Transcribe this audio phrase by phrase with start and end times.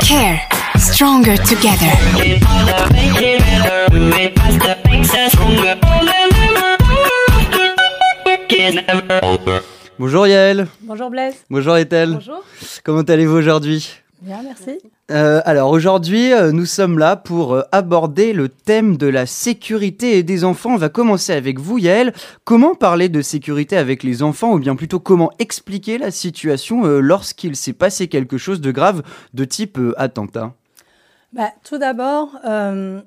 [0.00, 0.40] Care.
[0.78, 1.90] Stronger together.
[9.98, 10.66] Bonjour Yael.
[10.82, 11.34] Bonjour Blaise.
[11.50, 12.12] Bonjour Ethel.
[12.14, 12.42] Bonjour.
[12.84, 13.88] Comment allez-vous aujourd'hui?
[14.22, 14.78] Bien, merci.
[15.12, 20.24] Euh, alors aujourd'hui, euh, nous sommes là pour euh, aborder le thème de la sécurité
[20.24, 20.70] des enfants.
[20.70, 22.12] On va commencer avec vous, Yael.
[22.44, 27.54] Comment parler de sécurité avec les enfants, ou bien plutôt comment expliquer la situation lorsqu'il
[27.54, 29.02] s'est passé quelque chose de grave
[29.32, 30.54] de type attentat?
[31.32, 33.02] Bah, Tout d'abord, ce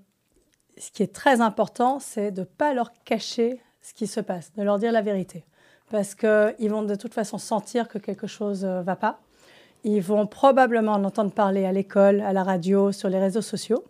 [0.93, 4.63] qui est très important, c'est de ne pas leur cacher ce qui se passe, de
[4.63, 5.43] leur dire la vérité.
[5.91, 9.19] Parce qu'ils vont de toute façon sentir que quelque chose ne va pas.
[9.83, 13.83] Ils vont probablement en entendre parler à l'école, à la radio, sur les réseaux sociaux.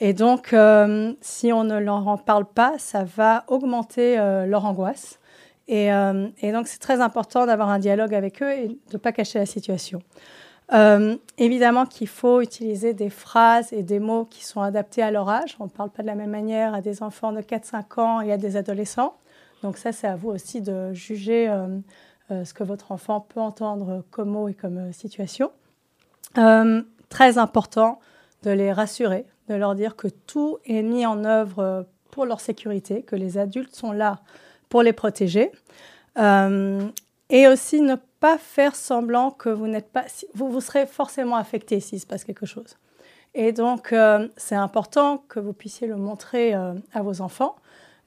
[0.00, 4.64] Et donc, euh, si on ne leur en parle pas, ça va augmenter euh, leur
[4.64, 5.20] angoisse.
[5.68, 8.98] Et, euh, et donc, c'est très important d'avoir un dialogue avec eux et de ne
[8.98, 10.02] pas cacher la situation.
[11.38, 15.56] évidemment qu'il faut utiliser des phrases et des mots qui sont adaptés à leur âge.
[15.60, 18.32] On ne parle pas de la même manière à des enfants de 4-5 ans et
[18.32, 19.14] à des adolescents.
[19.62, 21.48] Donc ça, c'est à vous aussi de juger
[22.30, 25.52] ce que votre enfant peut entendre comme mot et comme euh, situation.
[26.38, 28.00] Euh, très important
[28.42, 33.02] de les rassurer, de leur dire que tout est mis en œuvre pour leur sécurité,
[33.02, 34.20] que les adultes sont là
[34.68, 35.52] pour les protéger.
[36.16, 40.04] et aussi ne pas faire semblant que vous n'êtes pas...
[40.34, 42.76] Vous, vous serez forcément affecté s'il se passe quelque chose.
[43.34, 43.94] Et donc,
[44.36, 47.56] c'est important que vous puissiez le montrer à vos enfants.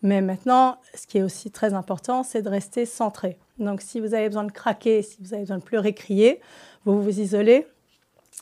[0.01, 3.37] Mais maintenant, ce qui est aussi très important, c'est de rester centré.
[3.59, 6.39] Donc, si vous avez besoin de craquer, si vous avez besoin de pleurer, crier,
[6.85, 7.65] vous vous isolez.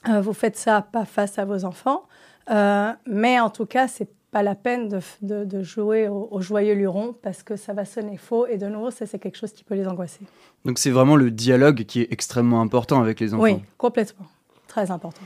[0.10, 2.04] Euh, vous faites ça pas face à vos enfants.
[2.52, 7.16] Euh, mais en tout cas, c'est pas la peine de, de, jouer au, joyeux luron
[7.22, 8.46] parce que ça va sonner faux.
[8.48, 10.20] Et de nouveau, ça, c'est quelque chose qui peut les angoisser.
[10.66, 13.44] Donc, c'est vraiment le dialogue qui est extrêmement important avec les enfants.
[13.44, 14.26] Oui, complètement.
[14.68, 15.22] Très important.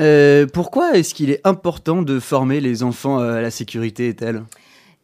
[0.00, 4.42] Euh, pourquoi est-ce qu'il est important de former les enfants à la sécurité, est-elle?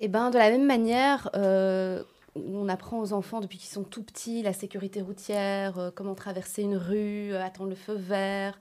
[0.04, 2.02] Eh ben, de la même manière, euh,
[2.36, 6.60] on apprend aux enfants depuis qu'ils sont tout petits la sécurité routière, euh, comment traverser
[6.60, 8.58] une rue, euh, attendre le feu vert,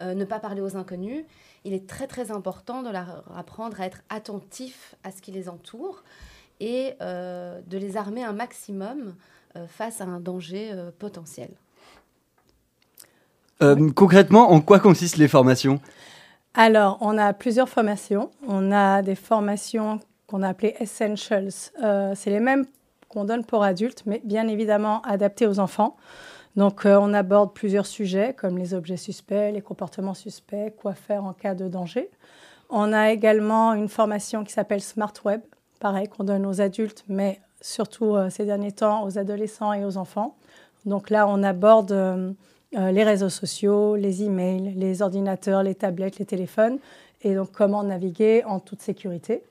[0.00, 1.24] ne pas parler aux inconnus.
[1.64, 5.48] Il est très très important de leur apprendre à être attentifs à ce qui les
[5.48, 6.04] entoure
[6.60, 9.14] et de les armer un maximum
[9.68, 11.50] face à un danger potentiel.
[13.94, 15.80] concrètement, en quoi consistent les formations?
[16.54, 18.32] Alors, on a plusieurs formations.
[18.48, 20.00] On a des formations
[20.34, 21.70] qu'on a appelé Essentials.
[21.84, 22.66] Euh, c'est les mêmes
[23.08, 25.96] qu'on donne pour adultes, mais bien évidemment adaptés aux enfants.
[26.56, 31.24] Donc, euh, on aborde plusieurs sujets comme les objets suspects, les comportements suspects, quoi faire
[31.24, 32.10] en cas de danger.
[32.68, 35.40] On a également une formation qui s'appelle Smart Web,
[35.78, 39.98] pareil, qu'on donne aux adultes, mais surtout euh, ces derniers temps aux adolescents et aux
[39.98, 40.34] enfants.
[40.84, 42.34] Donc là, on aborde
[42.72, 46.78] les réseaux sociaux, les emails, les ordinateurs, les tablettes, les téléphones,
[47.22, 49.44] et donc comment naviguer en toute sécurité.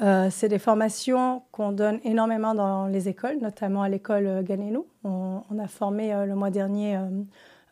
[0.00, 4.86] Euh, c'est des formations qu'on donne énormément dans les écoles, notamment à l'école euh, Ganenou.
[5.04, 6.98] On, a formé euh, le mois dernier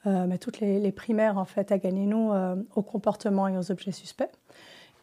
[0.07, 2.33] mais toutes les, primaires en fait à Ganenou
[2.75, 4.33] au comportement et aux objets suspects.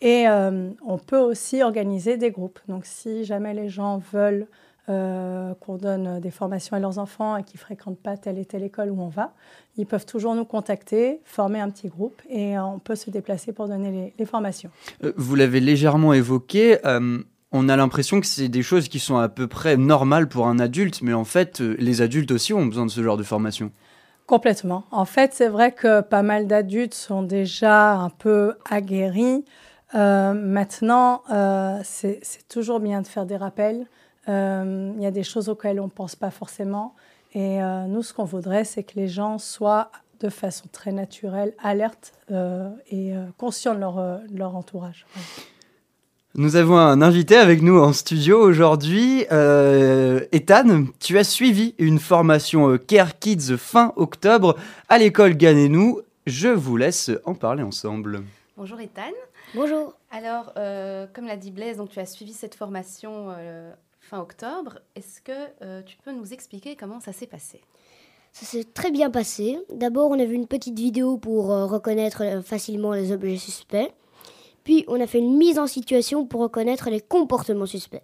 [0.01, 2.59] Et on peut aussi organiser des groupes.
[2.67, 4.47] Donc si jamais les gens veulent
[4.87, 8.63] qu'on donne des formations à leurs enfants et qui ne fréquentent pas telle et telle
[8.63, 9.33] école où on va,
[9.77, 13.53] ils peuvent toujours nous contacter, former un petit groupe et euh, on peut se déplacer
[13.53, 14.71] pour donner les, formations.
[15.03, 16.85] Euh, vous l'avez légèrement évoqué.
[16.85, 17.19] Euh,
[17.51, 20.59] on a l'impression que c'est des choses qui sont à peu près normales pour un
[20.59, 23.71] adulte, mais en fait, les adultes aussi ont besoin de ce genre de formation.
[24.25, 24.83] Complètement.
[24.91, 29.45] En fait, c'est vrai que pas mal d'adultes sont déjà un peu aguerris.
[29.93, 31.23] maintenant,
[31.83, 33.85] c'est toujours bien de faire des rappels.
[34.27, 36.95] Il y a des choses auxquelles on ne pense pas forcément.
[37.33, 41.53] Et euh, nous, ce qu'on voudrait, c'est que les gens soient de façon très naturelle,
[41.61, 45.05] alertes euh, et euh, conscients de leur, leur entourage.
[46.33, 49.21] Nous avons un invité avec nous en studio aujourd'hui.
[50.31, 54.55] Ethan, tu as suivi une formation Care Kids fin octobre
[54.87, 56.01] à l'école Ganenou.
[56.27, 58.23] Je vous laisse en parler ensemble.
[58.55, 59.13] Bonjour Ethan.
[59.55, 59.93] Bonjour.
[60.11, 60.53] Alors,
[61.13, 63.33] comme l'a dit Blaise, donc tu as suivi cette formation
[64.07, 64.79] fin octobre.
[64.95, 65.31] Est-ce que
[65.61, 67.61] euh, tu peux nous expliquer comment ça s'est passé?
[68.31, 69.59] Ça s'est très bien passé.
[69.69, 73.91] D'abord, on a vu une petite vidéo pour euh, reconnaître euh, facilement les objets suspects.
[74.63, 78.03] Puis, on a fait une mise en situation pour reconnaître les comportements suspects.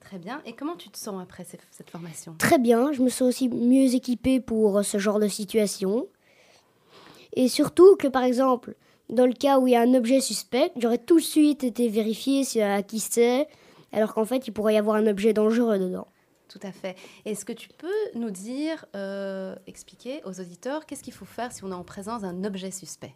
[0.00, 0.42] Très bien.
[0.44, 2.34] Et comment tu te sens après cette formation?
[2.38, 2.92] Très bien.
[2.92, 6.06] Je me sens aussi mieux équipée pour ce genre de situation.
[7.34, 8.74] Et surtout que, par exemple,
[9.08, 11.88] dans le cas où il y a un objet suspect, j'aurais tout de suite été
[11.88, 13.46] vérifié à qui c'est,
[13.92, 16.08] alors qu'en fait, il pourrait y avoir un objet dangereux dedans.
[16.48, 16.96] Tout à fait.
[17.24, 21.64] Est-ce que tu peux nous dire, euh, expliquer aux auditeurs, qu'est-ce qu'il faut faire si
[21.64, 23.14] on est en présence d'un objet suspect?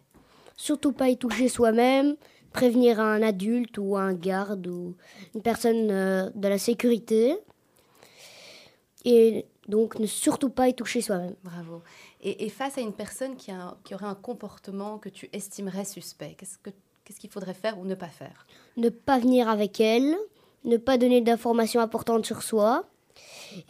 [0.55, 2.15] Surtout pas y toucher soi-même,
[2.51, 4.95] prévenir un adulte ou un garde ou
[5.35, 7.37] une personne euh, de la sécurité.
[9.05, 11.35] Et donc ne surtout pas y toucher soi-même.
[11.43, 11.83] Bravo.
[12.21, 15.85] Et, et face à une personne qui, a, qui aurait un comportement que tu estimerais
[15.85, 16.71] suspect, qu'est-ce que
[17.07, 18.45] qu'est-ce qu'il faudrait faire ou ne pas faire?
[18.75, 20.17] Ne pas venir avec elle,
[20.65, 22.85] ne pas donner d'informations importantes sur soi,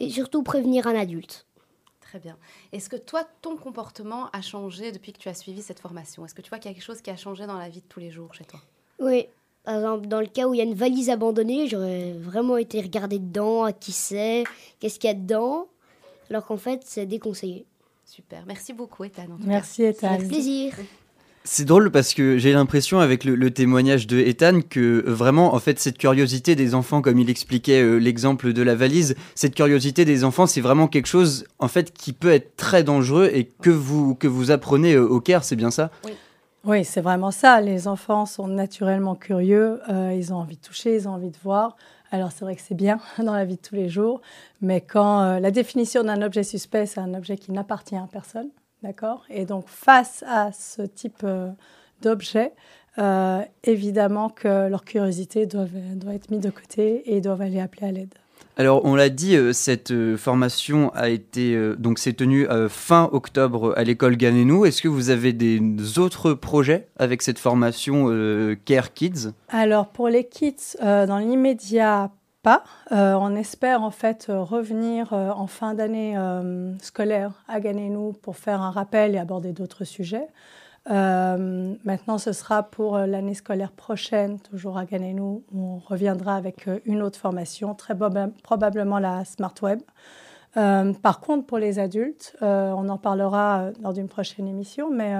[0.00, 1.46] et surtout prévenir un adulte.
[2.00, 2.36] Très bien.
[2.72, 6.24] Est-ce que toi, ton comportement a changé depuis que tu as suivi cette formation?
[6.24, 7.80] Est-ce que tu vois qu'il y a quelque chose qui a changé dans la vie
[7.80, 8.60] de tous les jours chez toi?
[8.98, 9.26] Oui.
[9.64, 12.80] Par exemple, dans le cas où il y a une valise abandonnée, j'aurais vraiment été
[12.80, 14.44] regarder dedans, à qui c'est,
[14.80, 15.68] qu'est-ce qu'il y a dedans,
[16.30, 17.66] alors qu'en fait, c'est déconseillé.
[18.06, 18.44] Super.
[18.46, 19.24] Merci beaucoup, Ethan.
[19.24, 19.88] en tout Merci, cas.
[19.90, 20.14] Ethan.
[20.14, 20.74] Avec plaisir.
[21.50, 25.58] C'est drôle parce que j'ai l'impression avec le, témoignage de Ethan que euh, vraiment en
[25.58, 30.04] fait cette curiosité des enfants comme il expliquait euh, l'exemple de la valise, cette curiosité
[30.04, 33.70] des enfants c'est vraiment quelque chose en fait qui peut être très dangereux et que
[33.70, 35.90] vous que vous apprenez euh, au Caire, c'est bien ça?
[36.64, 37.62] Oui, c'est vraiment ça.
[37.62, 39.80] Les enfants sont naturellement curieux.
[39.88, 41.76] ils ont envie de toucher, ils ont envie de voir.
[42.10, 44.20] Alors c'est vrai que c'est bien dans la vie de tous les jours,
[44.60, 48.50] mais quand la définition d'un objet suspect, c'est un objet qui n'appartient à personne,
[48.82, 49.24] d'accord?
[49.30, 51.50] Et donc face à ce type euh,
[52.02, 52.52] d'objet,
[52.98, 55.66] euh, évidemment que leur curiosité doit,
[55.96, 58.14] doit être mise de côté et ils doivent aller appeler à l'aide.
[58.56, 63.08] Alors on l'a dit, euh, cette euh, formation a été euh, donc c'est tenue fin
[63.12, 64.64] octobre à l'école Ganenou.
[64.64, 68.08] Est-ce que vous avez des autres projets avec cette formation
[68.64, 69.30] Care Kids?
[69.48, 72.10] Alors pour les kits, euh, dans l'immédiat,
[72.92, 76.16] Euh, on espère en fait euh, revenir euh, en fin d'année
[76.80, 80.28] scolaire à Ganenou pour faire un rappel et aborder d'autres sujets.
[80.90, 87.18] Maintenant, ce sera pour l'année scolaire prochaine, toujours à Ganenou, on reviendra avec une autre
[87.18, 89.80] formation, très proba- probablement la Smart Web.
[90.54, 95.14] Par contre, pour les adultes, on en parlera lors d'une prochaine émission, mais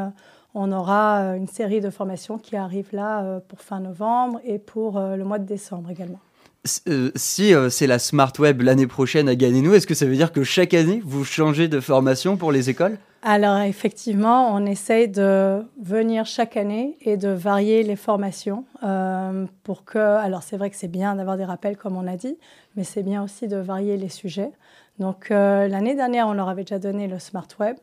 [0.55, 5.23] on aura une série de formations qui arrivent là pour fin novembre et pour le
[5.25, 6.21] mois de décembre également.
[6.65, 10.07] S- euh, Si euh, c'est la Smart Web l'année prochaine à Ganenou, est-ce que ça
[10.07, 12.99] veut dire que chaque année vous changez de formation pour les écoles?
[13.23, 19.85] Alors effectivement, on essaye de venir chaque année et de varier les formations euh, pour
[19.85, 22.37] que, alors c'est vrai que c'est bien d'avoir des rappels comme on a dit,
[22.77, 24.53] mais c'est bien aussi de varier les sujets.
[25.01, 27.77] Donc l'année dernière, on leur avait déjà donné le Smart Web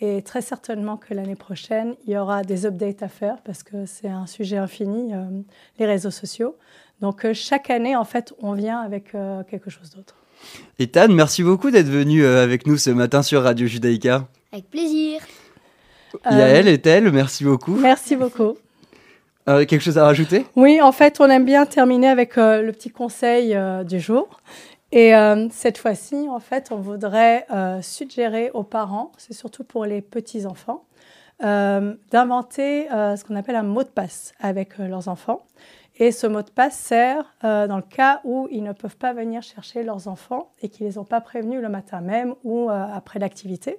[0.00, 3.86] et très certainement que l'année prochaine, il y aura des updates à faire parce que
[3.86, 5.12] c'est un sujet infini,
[5.78, 6.56] les réseaux sociaux.
[7.00, 10.14] Donc euh, chaque année, en fait, on vient avec euh, quelque chose d'autre.
[10.78, 14.26] Ethan, merci beaucoup d'être venu euh, avec nous ce matin sur Radio Judaïka.
[14.52, 15.20] Avec plaisir.
[16.30, 17.74] Yael et elle, merci beaucoup.
[17.76, 18.56] Merci beaucoup.
[19.48, 20.44] Euh, quelque chose à rajouter?
[20.56, 24.28] Oui, en fait, on aime bien terminer avec euh, le petit conseil euh, du jour.
[24.92, 29.86] Et euh, cette fois-ci, en fait, on voudrait euh, suggérer aux parents, c'est surtout pour
[29.86, 30.84] les petits-enfants,
[31.44, 35.46] euh, d'inventer euh, ce qu'on appelle un mot de passe avec euh, leurs enfants.
[36.00, 39.12] Et ce mot de passe sert euh, dans le cas où ils ne peuvent pas
[39.12, 42.70] venir chercher leurs enfants et qu'ils ne les ont pas prévenus le matin même ou
[42.70, 43.78] euh, après l'activité.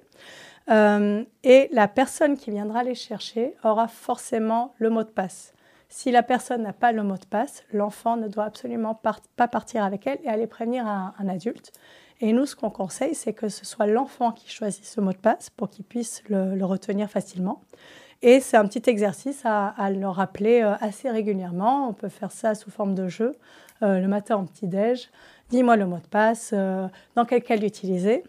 [0.70, 5.54] Euh, et la personne qui viendra les chercher aura forcément le mot de passe.
[5.88, 9.82] Si la personne n'a pas le mot de passe, l'enfant ne doit absolument pas partir
[9.82, 11.72] avec elle et aller prévenir un, adulte.
[12.20, 15.18] Et nous, ce qu'on conseille, c'est que ce soit l'enfant qui choisit ce mot de
[15.18, 17.62] passe pour qu'il puisse le retenir facilement.
[18.22, 21.88] Et c'est un petit exercice à, à le rappeler euh, assez régulièrement.
[21.88, 23.34] On peut faire ça sous forme de jeu,
[23.82, 25.08] euh, le matin en petit-déj.
[25.48, 26.86] Dis-moi le mot de passe, euh,
[27.16, 28.22] dans quel cas l'utiliser.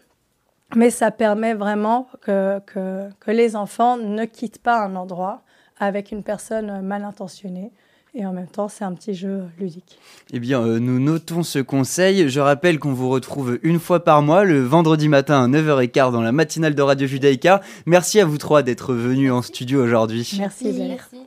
[0.74, 5.42] Mais ça permet vraiment que les enfants ne quittent pas un endroit
[5.78, 7.70] avec une personne mal intentionnée.
[8.14, 9.98] Et en même temps, c'est un petit jeu ludique.
[10.34, 12.28] Eh bien, euh, nous notons ce conseil.
[12.28, 16.20] Je rappelle qu'on vous retrouve une fois par mois, le vendredi matin à 9h15 dans
[16.20, 17.62] la matinale de Radio Judaïka.
[17.86, 20.30] Merci à vous trois d'être venus en studio aujourd'hui.
[20.38, 21.22] Merci, oui, Merci.